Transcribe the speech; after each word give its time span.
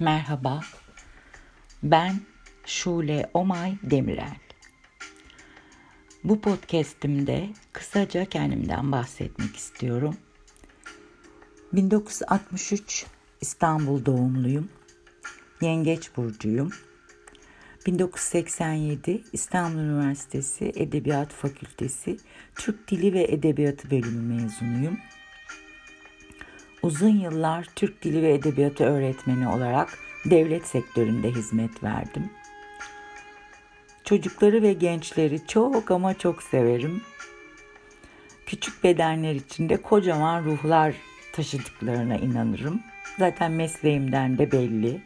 Merhaba, 0.00 0.60
ben 1.82 2.20
Şule 2.66 3.30
Omay 3.34 3.74
Demirel. 3.82 4.36
Bu 6.24 6.40
podcast'imde 6.40 7.48
kısaca 7.72 8.24
kendimden 8.24 8.92
bahsetmek 8.92 9.56
istiyorum. 9.56 10.16
1963 11.72 13.06
İstanbul 13.40 14.04
doğumluyum. 14.06 14.68
Yengeç 15.60 16.16
burcuyum. 16.16 16.70
1987 17.86 19.24
İstanbul 19.32 19.78
Üniversitesi 19.78 20.72
Edebiyat 20.76 21.32
Fakültesi 21.32 22.16
Türk 22.54 22.90
Dili 22.90 23.12
ve 23.12 23.24
Edebiyatı 23.24 23.90
bölümü 23.90 24.34
mezunuyum. 24.34 24.98
Uzun 26.86 27.18
yıllar 27.18 27.66
Türk 27.76 28.02
Dili 28.02 28.22
ve 28.22 28.34
Edebiyatı 28.34 28.84
öğretmeni 28.84 29.48
olarak 29.48 29.98
devlet 30.24 30.66
sektöründe 30.66 31.30
hizmet 31.30 31.82
verdim. 31.82 32.30
Çocukları 34.04 34.62
ve 34.62 34.72
gençleri 34.72 35.46
çok 35.46 35.90
ama 35.90 36.14
çok 36.18 36.42
severim. 36.42 37.02
Küçük 38.46 38.84
bedenler 38.84 39.34
içinde 39.34 39.82
kocaman 39.82 40.44
ruhlar 40.44 40.94
taşıdıklarına 41.32 42.16
inanırım. 42.16 42.82
Zaten 43.18 43.52
mesleğimden 43.52 44.38
de 44.38 44.52
belli. 44.52 45.00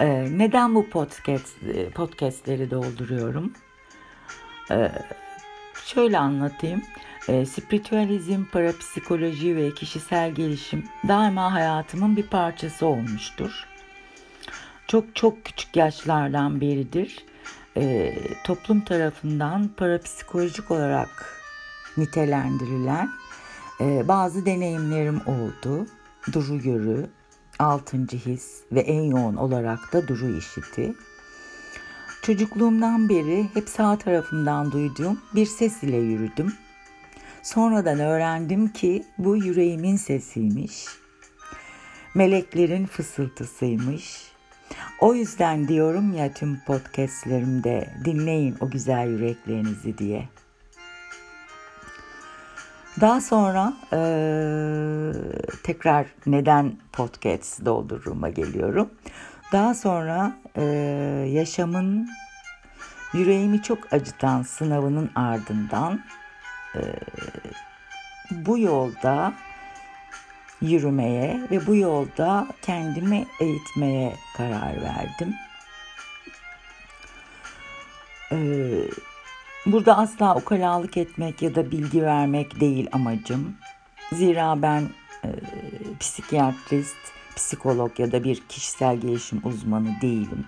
Ee, 0.00 0.38
neden 0.38 0.74
bu 0.74 0.90
podcast 0.90 1.56
podcastleri 1.94 2.70
dolduruyorum? 2.70 3.52
Ee, 4.70 4.92
şöyle 5.84 6.18
anlatayım. 6.18 6.82
E, 7.28 7.46
spiritüalizm, 7.46 8.44
parapsikoloji 8.44 9.56
ve 9.56 9.74
kişisel 9.74 10.34
gelişim 10.34 10.84
daima 11.08 11.52
hayatımın 11.52 12.16
bir 12.16 12.26
parçası 12.26 12.86
olmuştur. 12.86 13.66
Çok 14.88 15.16
çok 15.16 15.44
küçük 15.44 15.76
yaşlardan 15.76 16.60
beridir 16.60 17.24
e, 17.76 18.14
toplum 18.44 18.80
tarafından 18.80 19.68
parapsikolojik 19.68 20.70
olarak 20.70 21.40
nitelendirilen 21.96 23.10
e, 23.80 24.08
bazı 24.08 24.46
deneyimlerim 24.46 25.20
oldu. 25.26 25.86
Duru 26.32 26.58
görü, 26.58 27.06
altıncı 27.58 28.16
his 28.16 28.60
ve 28.72 28.80
en 28.80 29.02
yoğun 29.02 29.36
olarak 29.36 29.92
da 29.92 30.08
duru 30.08 30.36
işiti. 30.38 30.94
Çocukluğumdan 32.22 33.08
beri 33.08 33.46
hep 33.54 33.68
sağ 33.68 33.98
tarafımdan 33.98 34.72
duyduğum 34.72 35.20
bir 35.34 35.46
ses 35.46 35.82
ile 35.82 35.96
yürüdüm 35.96 36.54
Sonradan 37.42 37.98
öğrendim 37.98 38.68
ki 38.68 39.04
bu 39.18 39.36
yüreğimin 39.36 39.96
sesiymiş. 39.96 40.86
Meleklerin 42.14 42.86
fısıltısıymış. 42.86 44.32
O 45.00 45.14
yüzden 45.14 45.68
diyorum 45.68 46.12
ya 46.12 46.32
tüm 46.32 46.60
podcastlerimde 46.66 47.88
dinleyin 48.04 48.56
o 48.60 48.70
güzel 48.70 49.08
yüreklerinizi 49.08 49.98
diye. 49.98 50.28
Daha 53.00 53.20
sonra 53.20 53.72
e, 53.92 54.00
tekrar 55.62 56.06
neden 56.26 56.76
podcast 56.92 57.64
dolduruma 57.64 58.28
geliyorum. 58.28 58.90
Daha 59.52 59.74
sonra 59.74 60.36
e, 60.56 60.62
yaşamın 61.28 62.08
yüreğimi 63.12 63.62
çok 63.62 63.92
acıtan 63.92 64.42
sınavının 64.42 65.10
ardından 65.14 66.00
e, 66.74 66.80
bu 68.30 68.58
yolda 68.58 69.32
yürümeye 70.62 71.40
ve 71.50 71.66
bu 71.66 71.76
yolda 71.76 72.48
kendimi 72.62 73.26
eğitmeye 73.40 74.16
karar 74.36 74.82
verdim. 74.82 75.34
Ee, 78.32 78.88
burada 79.66 79.98
asla 79.98 80.36
ukalalık 80.36 80.96
etmek 80.96 81.42
ya 81.42 81.54
da 81.54 81.70
bilgi 81.70 82.02
vermek 82.02 82.60
değil 82.60 82.88
amacım. 82.92 83.56
Zira 84.12 84.62
ben 84.62 84.88
e, 85.24 85.28
psikiyatrist, 86.00 86.96
psikolog 87.36 88.00
ya 88.00 88.12
da 88.12 88.24
bir 88.24 88.42
kişisel 88.48 88.96
gelişim 88.96 89.40
uzmanı 89.44 90.00
değilim. 90.02 90.46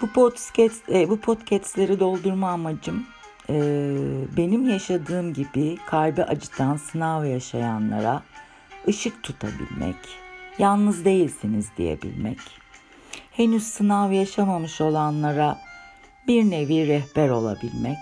Bu 0.00 0.12
podcast, 0.12 0.90
e, 0.90 1.08
bu 1.08 1.20
podcastleri 1.20 2.00
doldurma 2.00 2.50
amacım 2.50 3.06
e, 3.50 3.54
benim 4.36 4.68
yaşadığım 4.68 5.34
gibi 5.34 5.76
kalbi 5.86 6.24
acıtan 6.24 6.76
sınav 6.76 7.24
yaşayanlara 7.24 8.22
ışık 8.88 9.22
tutabilmek, 9.22 9.96
yalnız 10.58 11.04
değilsiniz 11.04 11.68
diyebilmek, 11.78 12.38
henüz 13.32 13.62
sınav 13.62 14.12
yaşamamış 14.12 14.80
olanlara 14.80 15.58
bir 16.28 16.50
nevi 16.50 16.86
rehber 16.86 17.28
olabilmek. 17.28 17.98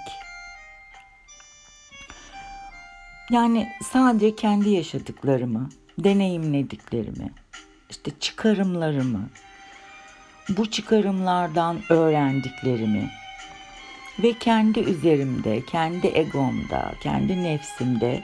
Yani 3.30 3.68
sadece 3.92 4.36
kendi 4.36 4.70
yaşadıklarımı, 4.70 5.68
deneyimlediklerimi, 5.98 7.32
işte 7.90 8.10
çıkarımlarımı, 8.20 9.28
bu 10.48 10.70
çıkarımlardan 10.70 11.78
öğrendiklerimi 11.88 13.10
ve 14.18 14.32
kendi 14.32 14.80
üzerimde, 14.80 15.64
kendi 15.64 16.06
egomda, 16.06 16.94
kendi 17.00 17.42
nefsimde 17.42 18.22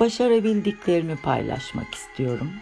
başarabildiklerimi 0.00 1.16
paylaşmak 1.16 1.94
istiyorum. 1.94 2.52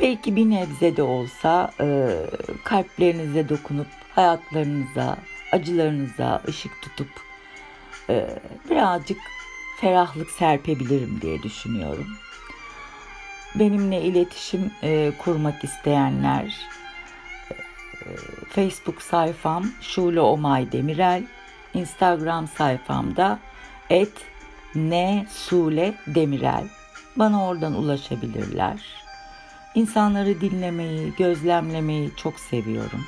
Belki 0.00 0.36
bir 0.36 0.50
nebze 0.50 0.96
de 0.96 1.02
olsa 1.02 1.70
e, 1.80 2.08
kalplerinize 2.64 3.48
dokunup 3.48 3.86
hayatlarınıza, 4.14 5.16
acılarınıza 5.52 6.42
ışık 6.48 6.82
tutup 6.82 7.10
e, 8.10 8.38
birazcık 8.70 9.18
ferahlık 9.80 10.30
serpebilirim 10.30 11.20
diye 11.20 11.42
düşünüyorum. 11.42 12.06
Benimle 13.54 14.02
iletişim 14.02 14.70
e, 14.82 15.12
kurmak 15.18 15.64
isteyenler 15.64 16.56
Facebook 18.50 19.02
sayfam 19.02 19.66
Şule 19.80 20.20
Omay 20.20 20.72
Demirel. 20.72 21.22
Instagram 21.74 22.48
sayfamda 22.48 23.38
et 23.90 24.12
ne 24.74 25.26
Sule 25.30 25.94
Demirel. 26.06 26.64
Bana 27.16 27.46
oradan 27.48 27.74
ulaşabilirler. 27.74 28.80
İnsanları 29.74 30.40
dinlemeyi, 30.40 31.12
gözlemlemeyi 31.18 32.10
çok 32.16 32.40
seviyorum. 32.40 33.04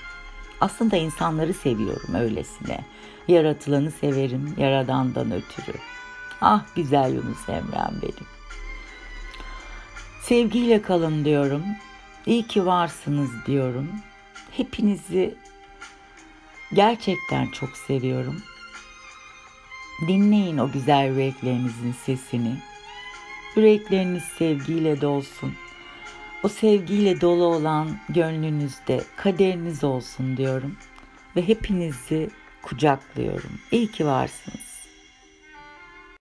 Aslında 0.60 0.96
insanları 0.96 1.54
seviyorum 1.54 2.14
öylesine. 2.14 2.84
Yaratılanı 3.28 3.90
severim 3.90 4.54
yaradandan 4.58 5.32
ötürü. 5.32 5.76
Ah 6.40 6.62
güzel 6.76 7.14
Yunus 7.14 7.48
Emre'm 7.48 8.02
benim. 8.02 8.26
Sevgiyle 10.22 10.82
kalın 10.82 11.24
diyorum. 11.24 11.62
İyi 12.26 12.46
ki 12.46 12.66
varsınız 12.66 13.30
diyorum. 13.46 13.88
Hepinizi 14.50 15.34
gerçekten 16.72 17.46
çok 17.46 17.76
seviyorum. 17.76 18.42
Dinleyin 20.08 20.58
o 20.58 20.72
güzel 20.72 21.06
yüreklerinizin 21.06 21.92
sesini. 21.92 22.56
Yürekleriniz 23.56 24.22
sevgiyle 24.22 25.00
dolsun. 25.00 25.54
O 26.42 26.48
sevgiyle 26.48 27.20
dolu 27.20 27.44
olan 27.44 27.98
gönlünüzde 28.08 29.04
kaderiniz 29.16 29.84
olsun 29.84 30.36
diyorum. 30.36 30.76
Ve 31.36 31.48
hepinizi 31.48 32.30
kucaklıyorum. 32.62 33.60
İyi 33.72 33.90
ki 33.90 34.06
varsınız. 34.06 34.67